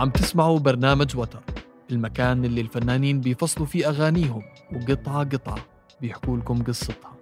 [0.00, 1.42] عم تسمعوا برنامج وتر.
[1.90, 4.42] المكان اللي الفنانين بيفصلوا فيه أغانيهم
[4.72, 5.58] وقطعة قطعة
[6.00, 7.16] بيحكوا لكم قصتها.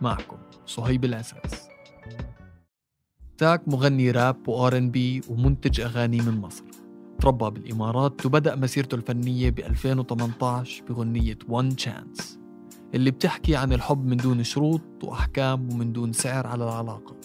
[0.00, 0.36] معكم
[0.66, 1.68] صهيب العساس.
[3.38, 6.64] تاك مغني راب وار ان بي ومنتج أغاني من مصر.
[7.20, 12.22] تربى بالإمارات وبدأ مسيرته الفنية ب 2018 بغنية One Chance
[12.94, 17.16] اللي بتحكي عن الحب من دون شروط وأحكام ومن دون سعر على العلاقة.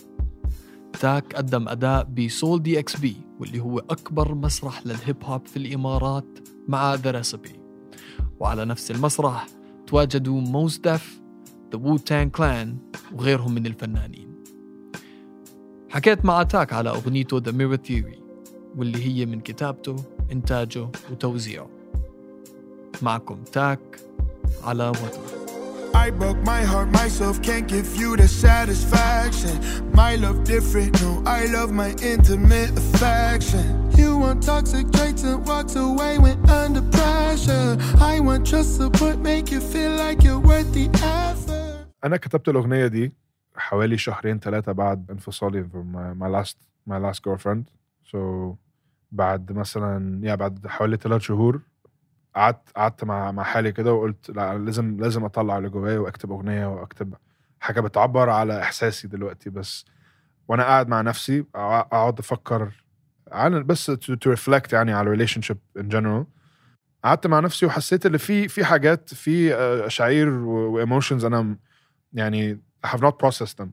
[0.99, 6.95] تاك قدم أداء ب Sole DXB واللي هو أكبر مسرح للهيب هوب في الإمارات مع
[6.95, 7.59] The Recipe
[8.39, 9.47] وعلى نفس المسرح
[9.87, 11.21] تواجدوا Mos Def
[11.71, 12.77] The Wu-Tang Clan
[13.13, 14.43] وغيرهم من الفنانين.
[15.89, 18.23] حكيت مع تاك على أغنيته The Mirror Theory
[18.75, 19.95] واللي هي من كتابته
[20.31, 21.69] إنتاجه وتوزيعه.
[23.01, 23.99] معكم تاك
[24.63, 25.40] على وتر
[26.00, 29.56] I broke my heart myself, can't give you the satisfaction.
[29.92, 33.66] My love different, no, I love my intimate affection.
[33.96, 37.76] You want toxic traits and walks away when under pressure.
[38.12, 41.86] I want trust support, make you feel like you're worth the effort.
[42.04, 43.12] أنا كتبت الأغنية دي
[43.56, 47.64] حوالي شهرين ثلاثة بعد انفصالي from my, my last my last girlfriend.
[48.12, 48.16] So
[49.12, 51.60] بعد مثلا يا بعد حوالي ثلاث شهور
[52.35, 56.65] قعدت قعدت مع مع حالي كده وقلت لا لازم لازم أطلع اللي جوايا وأكتب أغنية
[56.65, 57.13] وأكتب
[57.59, 59.85] حاجة بتعبر على إحساسي دلوقتي بس.
[60.47, 62.83] وأنا قاعد مع نفسي أقعد أفكر
[63.31, 66.25] عن بس to reflect يعني على ال relationship in general
[67.03, 71.57] قعدت مع نفسي وحسيت إن في في حاجات في اشعير وايموشنز أنا
[72.13, 73.67] يعني I have not processed them.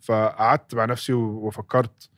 [0.00, 2.10] فقعدت مع نفسي وفكرت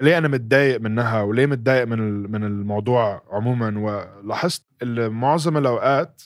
[0.00, 6.22] ليه أنا متضايق منها وليه متضايق من من الموضوع عموما؟ ولاحظت اللي معظم الأوقات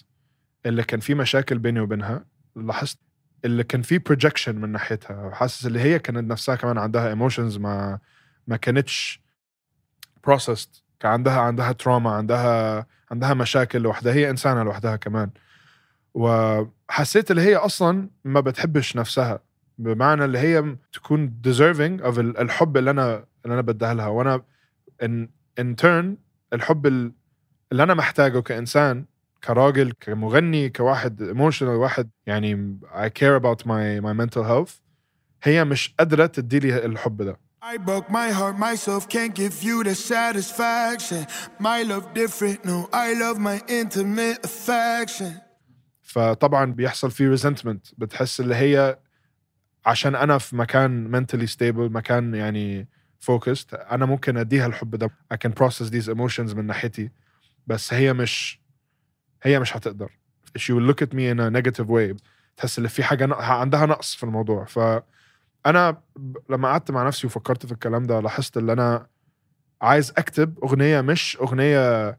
[0.67, 2.25] اللي كان في مشاكل بيني وبينها
[2.57, 2.99] لاحظت
[3.45, 7.99] اللي كان في projection من ناحيتها وحاسس اللي هي كانت نفسها كمان عندها emotions ما
[8.47, 9.23] ما كانتش
[10.25, 15.31] processed كان عندها عندها trauma عندها عندها مشاكل لوحدها هي إنسانة لوحدها كمان.
[16.15, 19.41] وحسيت اللي هي أصلا ما بتحبش نفسها.
[19.79, 24.43] بمعنى اللي هي تكون deserving of الحب اللي أنا اللي أنا بديها لها وأنا
[25.03, 26.17] in in turn
[26.53, 29.05] الحب اللي أنا محتاجه كإنسان
[29.45, 34.73] كراجل كمغني كواحد ايموشنال واحد يعني I care about my my mental health
[35.43, 39.83] هي مش قادرة تدي لي الحب ده I broke my heart myself, can't give you
[39.89, 41.27] the satisfaction.
[41.61, 45.33] My love different, no, I love my intimate affection.
[46.03, 48.99] فطبعا بيحصل في resentment بتحس اللي هي
[49.89, 52.89] عشان أنا في مكان mentally stable مكان يعني
[53.31, 55.11] focused أنا ممكن أديها الحب ده.
[55.35, 57.11] I can process these emotions من ناحيتي.
[57.67, 58.61] بس هي مش
[59.43, 60.19] هي مش هتقدر.
[60.59, 62.17] She will look at me in a negative way
[62.57, 64.65] تحس إن في حاجة عندها نقص في الموضوع.
[64.65, 66.03] فانا
[66.51, 69.07] لما قعدت مع نفسي وفكرت في الكلام ده لاحظت إن أنا
[69.83, 72.19] عايز أكتب أغنية مش أغنية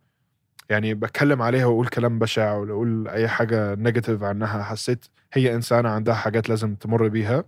[0.70, 4.64] يعني بتكلم عليها وأقول كلام بشع ولا أقول أي حاجة نيجاتيف عنها.
[4.64, 7.44] حسيت هي إنسانة عندها حاجات لازم تمر بيها.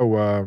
[0.00, 0.44] و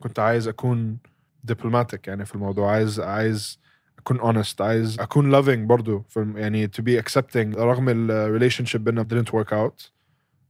[0.00, 0.98] كنت عايز أكون
[1.44, 2.70] diplomatic يعني في الموضوع.
[2.72, 3.60] عايز عايز
[3.98, 7.56] أكون honest عايز أكون loving برضو يعني to be accepting.
[7.58, 9.90] رغم ال relationship بينا didn't work out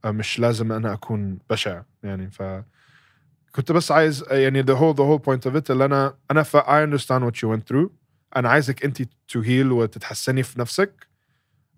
[0.05, 2.31] مش لازم أنا أكون بشع يعني.
[2.31, 2.43] ف
[3.55, 6.57] كنت بس عايز يعني the whole the whole point of it اللي أنا أنا ف
[6.57, 7.89] I understand what you went through.
[8.35, 11.07] أنا عايزك انت to heal وتتحسني في نفسك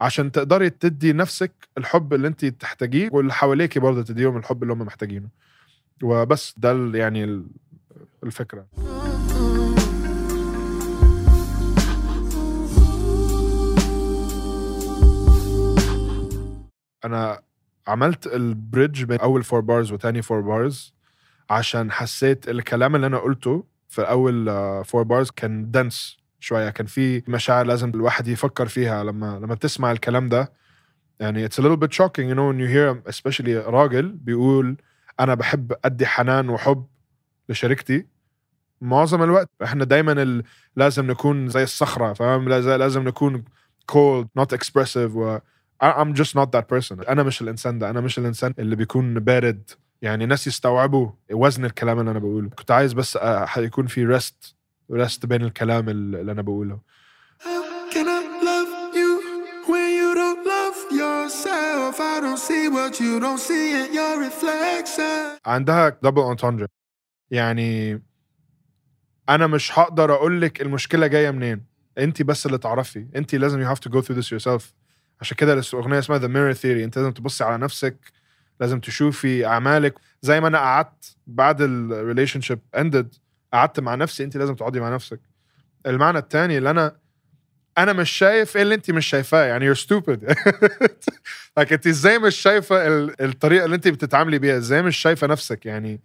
[0.01, 4.79] عشان تقدري تدي نفسك الحب اللي انت تحتاجيه واللي حواليكي برضه تديهم الحب اللي هم
[4.79, 5.27] محتاجينه.
[6.03, 7.43] وبس ده يعني
[8.23, 8.65] الفكرة.
[17.05, 17.39] أنا
[17.87, 20.93] عملت ال bridge بين أول four bars وتاني four bars
[21.49, 24.45] عشان حسيت الكلام اللي أنا قلته في أول
[24.85, 29.91] four bars كان dense شوية كان في مشاعر لازم الواحد يفكر فيها لما لما بتسمع
[29.91, 30.51] الكلام ده.
[31.19, 34.77] يعني it's a little bit shocking you know when you hear especially راجل بيقول
[35.19, 36.85] أنا بحب أدي حنان وحب
[37.49, 38.05] لشريكتي
[38.81, 39.49] معظم الوقت.
[39.63, 40.43] إحنا دايما.
[40.75, 43.43] لازم نكون زي الصخرة فاهم؟ لازم نكون
[43.91, 45.39] cold not expressive و
[45.83, 47.09] I'm just not that person.
[47.09, 47.89] أنا مش الإنسان ده.
[47.89, 49.69] أنا مش الإنسان اللي بيكون بارد.
[50.01, 52.49] يعني ناس يستوعبوا وزن الكلام اللي أنا بقوله.
[52.49, 53.19] كنت عايز بس
[53.57, 54.55] يكون في ريست
[54.91, 56.79] ريست بين الكلام اللي أنا بقوله.
[62.49, 65.39] See what you don't see in your reflection.
[65.45, 66.67] عندها double entendre
[67.31, 68.01] يعني
[69.29, 71.65] أنا مش هقدر أقول لك المشكلة جاية منين.
[71.97, 73.07] انت بس اللي تعرفي.
[73.15, 74.63] انت لازم you have to go through this yourself.
[75.21, 76.83] عشان كده الاغنيه اسمها The Mirror Theory.
[76.83, 77.97] أنت لازم تبصي على نفسك.
[78.59, 79.95] لازم تشوفي أعمالك.
[80.21, 83.15] زي ما أنا قعدت بعد ال relationship ended
[83.53, 84.23] قعدت مع نفسي.
[84.23, 85.19] انت لازم تقعدي مع نفسك.
[85.85, 86.95] المعنى الثاني اللي أنا
[87.77, 90.33] أنا مش شايف إيه اللي انت مش شايفاه يعني you're stupid.
[91.59, 95.65] like انت إزاي مش شايفة ال- الطريقة اللي انت بتتعاملي بيها؟ إزاي مش شايفة نفسك؟
[95.65, 96.01] يعني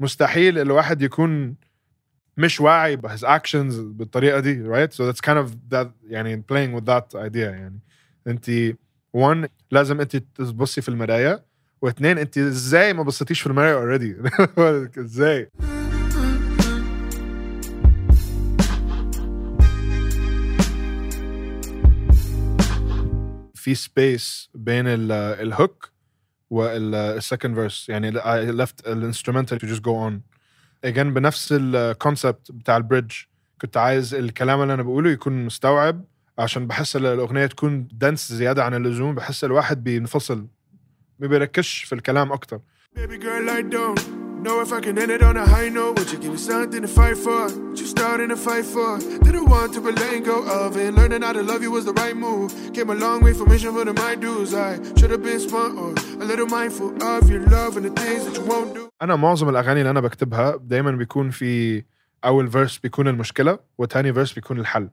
[0.00, 1.54] مستحيل الواحد يكون
[2.36, 6.80] مش واعي ب his actions بالطريقة دي right so that's kind of that يعني playing
[6.80, 7.80] with that idea يعني
[8.26, 8.50] انت
[9.16, 11.44] one لازم انت تبصي في المراية
[11.82, 14.16] واثنين انت إزاي ما بصيتيش في المراية اوريدي
[15.04, 15.50] إزاي؟
[23.68, 25.90] في space بين ال- ال hook
[26.50, 30.20] وال second verse يعني I left ال instrumental to just go on.
[30.90, 33.12] Again بنفس ال concept بتاع ال bridge
[33.60, 36.04] كنت عايز الكلام اللي أنا بقوله يكون مستوعب
[36.38, 39.14] عشان بحس ال- الأغنية تكون dense زيادة عن اللزوم.
[39.14, 40.46] بحس الواحد بينفصل
[41.18, 42.60] ما بيركزش في الكلام أكتر.
[42.98, 44.17] Baby girl, I don't
[44.48, 45.92] know if I can end it on a high note.
[45.98, 47.42] Would you give me something to fight for?
[47.68, 48.90] What you starting to fight for?
[49.26, 50.90] Didn't want to, but letting go of it.
[50.98, 52.48] Learning how to love you was the right move.
[52.76, 54.50] Came a long way from mission for the my dues.
[54.68, 55.90] I should have been smart or
[56.24, 58.88] a little mindful of your love and the things that you won't do.
[59.02, 61.84] أنا معظم الاغاني اللي أنا بكتبها دايما بيكون في
[62.24, 64.88] اول verse بيكون المشكلة وتاني verse بيكون الحل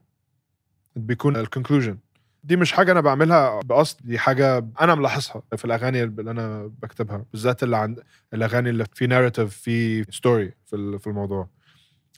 [0.96, 1.98] بيكون ال conclusion
[2.46, 7.24] دي مش حاجة أنا بعملها بقصد دي حاجة أنا ملاحظها في الأغاني اللي أنا بكتبها
[7.32, 8.02] بالذات اللي عند
[8.34, 11.48] الأغاني اللي في narrative في story في ال- في الموضوع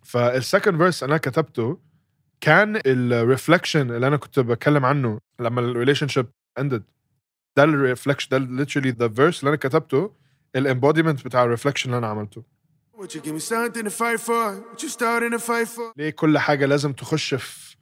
[0.05, 1.79] فال second verse أنا كتبته
[2.41, 6.27] كان ال reflection اللي أنا كنت بتكلم عنه لما ال relationship
[6.59, 6.83] ended
[7.57, 10.13] ده ال reflection ده literally the verse اللي أنا كتبته
[10.57, 12.43] ال embodiment بتاع ال reflection اللي أنا عملته
[12.99, 14.45] Would you give me something to fight for?
[14.73, 15.93] What you starting to fight for?
[15.97, 17.77] ليه كل حاجة لازم تخش في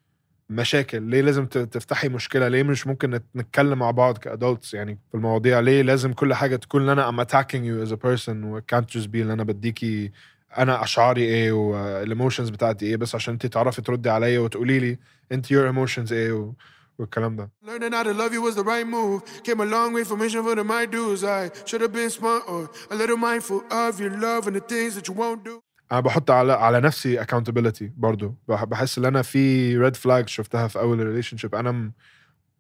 [0.51, 4.99] مشاكل ليه لازم تفتحي مشكله ليه مش ممكن نت- نتكلم مع بعض ك adults يعني
[5.11, 8.29] في المواضيع ليه لازم كل حاجة تكون ان أنا I'm attacking you as a person
[8.45, 10.13] و can't just be ان أنا بديكي
[10.59, 14.99] أنا اشعاري إيه وال emotions بتاعتي إيه بس عشان انت تعرفي تردي عليا وتقولي لي
[15.33, 16.53] انت your emotions إيه و...
[16.99, 19.21] والكلام ده Learning how to love you was the right move.
[19.45, 21.23] Came a long way from mission for the my dues.
[21.25, 24.93] I should have been smart or a little mindful of your love and the things
[24.97, 25.55] that you won't do.
[25.93, 28.35] أنا بحط على على نفسي accountability برضو.
[28.49, 31.93] بح- بحس إن أنا في red flag شفتها في أول relationship أنا م-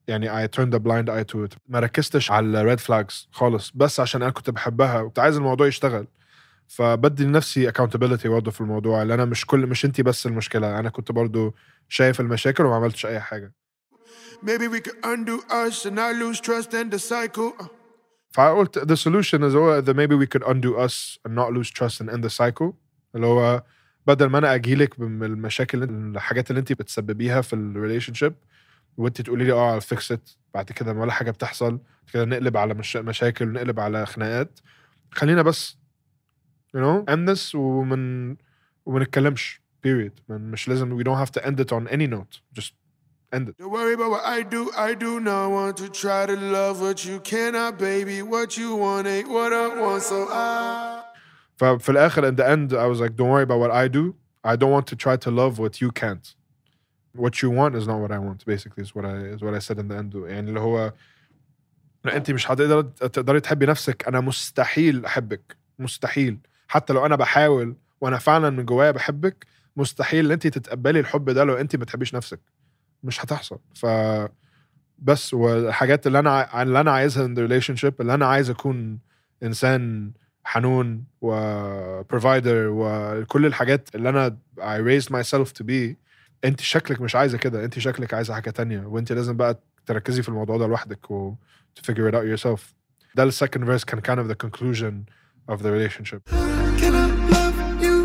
[0.09, 1.57] يعني I turned a blind eye to it.
[1.69, 5.67] ما ركزتش على ال red flags خالص بس عشان أنا كنت بحبها وكنت عايز الموضوع
[5.67, 6.07] يشتغل.
[6.69, 9.03] فبدي لنفسي accountability برضه في الموضوع.
[9.03, 10.79] اللي أنا مش كل مش انت بس المشكلة.
[10.79, 11.55] أنا كنت برضه
[11.89, 13.53] شايف المشاكل وما عملتش أي حاجة.
[14.45, 17.67] Maybe we could undo us and not lose trust and the cycle.
[18.33, 22.11] فقلت the solution is that maybe we could undo us and not lose trust and
[22.11, 22.75] end the cycle.
[23.17, 23.63] اللي هو
[24.07, 28.35] بدل ما أنا اجيلك بالمشاكل الحاجات اللي أنت بتسببيها في ال relationship
[28.97, 31.81] وأنت تقولي لي آه fix it بعد كده ولا حاجة بتحصل
[32.13, 32.97] كده نقلب على مش...
[32.97, 34.59] مشاكل ونقلب على خناقات
[35.11, 35.79] خلينا بس
[36.77, 38.37] know end this ومن
[38.87, 42.73] وما نتكلمش من مش لازم we don't have to end it on any note just
[43.33, 44.71] end it Don't worry about what I do.
[44.89, 48.23] I do not want to try to love what you cannot, baby.
[48.23, 50.96] What you want ain't what I want, so I.
[51.57, 54.15] ففي الآخر in the end I was like don't worry about what I do.
[54.45, 56.35] I don't want to try to love what you can't.
[57.25, 59.61] What you want is not what I want basically is what I is what I
[59.67, 60.15] said in the end.
[60.15, 60.93] يعني اللي هو
[62.07, 64.09] أنت مش هتقدر تقدري تحبي نفسك.
[64.09, 65.57] أنا مستحيل أحبك.
[65.79, 66.39] مستحيل.
[66.69, 71.45] حتى لو أنا بحاول وأنا فعلا من جوايا بحبك مستحيل إن أنت تتقبلي الحب ده
[71.45, 72.41] لو أنت ما بتحبيش نفسك.
[73.03, 73.59] مش هتحصل.
[73.75, 73.87] ف
[74.99, 78.99] بس والحاجات اللي أنا اللي أنا عايزها in the relationship اللي أنا عايز أكون
[79.43, 80.13] إنسان
[80.46, 81.32] حنون و
[82.04, 85.96] provider وكل الحاجات اللي انا I raised myself to be
[86.46, 90.30] انت شكلك مش عايزه كده انت شكلك عايزه حاجه تانية وانت لازم بقى تركزي في
[90.30, 91.36] الموضوع ده لوحدك و
[91.80, 92.60] to figure it out yourself
[93.16, 94.94] ده ال second verse كان kind of the conclusion
[95.54, 96.22] of the relationship
[96.82, 97.98] Can I love you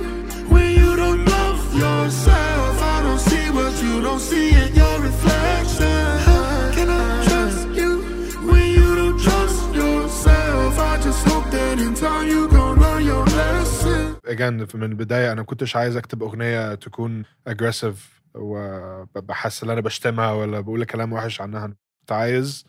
[0.53, 2.75] when you don't love yourself?
[2.95, 4.71] I don't see what you don't see in
[14.32, 17.96] again من البداية أنا ما كنتش عايز أكتب أغنية تكون aggressive
[18.36, 21.68] وبحس إن أنا بشتمها ولا بقول كلام وحش عنها.
[21.68, 22.66] كنت عايز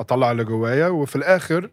[0.00, 1.70] أطلع اللي جوايا وفي الآخر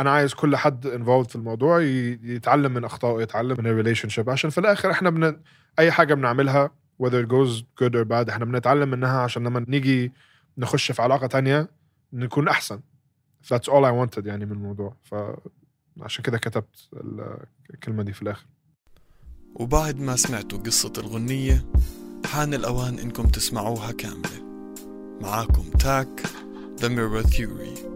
[0.00, 1.80] أنا عايز كل حد involved في الموضوع
[2.22, 5.40] يتعلم من أخطائه يتعلم من ال relationship عشان في الآخر إحنا بن...
[5.78, 6.70] أي حاجة بنعملها
[7.02, 10.12] whether it goes good or bad إحنا بنتعلم منها عشان لما نيجي
[10.58, 11.68] نخش في علاقة تانية
[12.12, 12.80] نكون أحسن.
[13.46, 14.96] That's all I wanted يعني من الموضوع.
[15.02, 17.38] فعشان كده كتبت ال-
[17.74, 18.46] الكلمة دي في الآخر.
[19.54, 21.64] وبعد ما سمعتوا قصة الغنية
[22.26, 24.44] حان الأوان إنكم تسمعوها كاملة.
[25.20, 26.22] معاكم تاك
[26.80, 27.93] The Mirror Theory.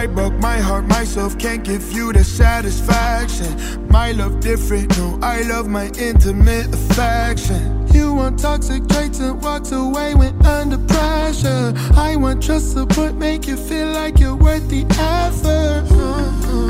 [0.00, 3.86] I broke my heart myself, can't give you the satisfaction.
[3.88, 7.86] My love different, no, I love my intimate affection.
[7.92, 11.74] You want toxic traits and walks away when under pressure.
[11.94, 15.84] I want trust support, make you feel like you're worth the effort.
[15.92, 16.69] Uh-uh.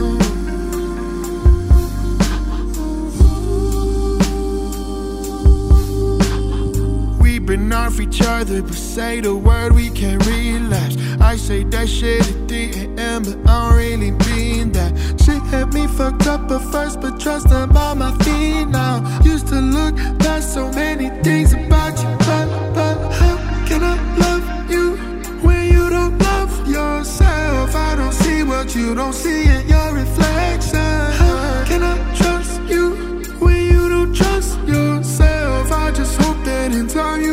[7.72, 10.96] Off each other, but say the word, we can't relapse.
[11.20, 14.92] I say that shit at 3 a.m., but I don't really mean that.
[15.22, 18.96] Shit had me fucked up at first, but trust I'm by my feet now.
[19.22, 23.36] Used to look past so many things about you, but, but how
[23.68, 24.96] can I love you
[25.46, 27.74] when you don't love yourself?
[27.74, 30.80] I don't see what you don't see in your reflection.
[31.22, 32.94] How can I trust you
[33.38, 35.70] when you don't trust yourself?
[35.70, 37.29] I just hope that in time you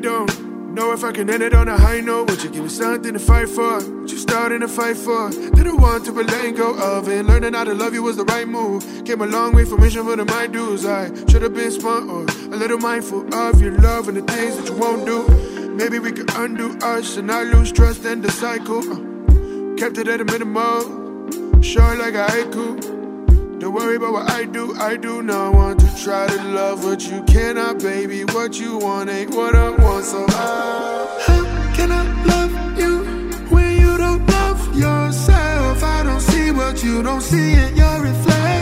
[0.00, 2.30] don't know if I can end it on a high note.
[2.30, 3.74] Would you give me something to fight for?
[3.78, 5.30] Would you starting to fight for?
[5.30, 7.24] Didn't want to, but letting go of it.
[7.26, 8.84] Learning how to love you was the right move.
[9.04, 10.86] Came a long way from mission for the my dues.
[10.86, 14.56] I should have been smart or a little mindful of your love and the things
[14.56, 15.26] that you won't do.
[15.74, 18.82] Maybe we could undo us and not lose trust in the cycle.
[18.82, 22.97] Uh, kept it at a minimum, short like a haiku.
[23.60, 27.02] Don't worry about what I do, I do not want to try to love what
[27.10, 28.22] you cannot, baby.
[28.22, 31.24] What you want ain't what I want, so I.
[31.26, 32.98] How can I love you
[33.50, 35.82] when you don't love yourself?
[35.82, 38.57] I don't see what you don't see in your reflection.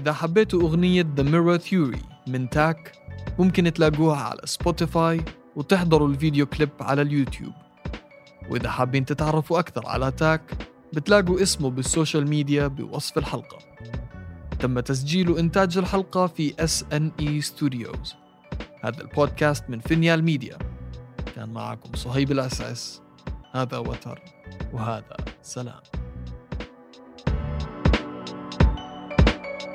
[0.00, 2.92] إذا حبيتوا أغنية The Mirror Theory من تاك
[3.38, 5.24] ممكن تلاقوها على سبوتيفاي
[5.56, 7.52] وتحضروا الفيديو كليب على اليوتيوب.
[8.50, 10.42] وإذا حابين تتعرفوا أكثر على تاك
[10.92, 13.58] بتلاقوا اسمه بالسوشيال ميديا بوصف الحلقة.
[14.60, 18.14] تم تسجيل وإنتاج الحلقة في SNE Studios.
[18.84, 20.58] هذا البودكاست من فينيل ميديا.
[21.36, 23.02] كان معكم صهيب الأساس.
[23.52, 24.22] هذا وتر.
[24.72, 25.99] وهذا سلام.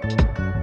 [0.09, 0.54] you